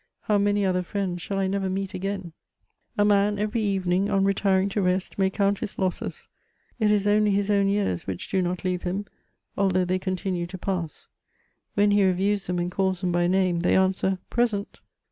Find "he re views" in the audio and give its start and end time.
11.91-12.47